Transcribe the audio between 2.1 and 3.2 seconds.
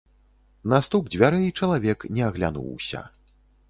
не аглянуўся.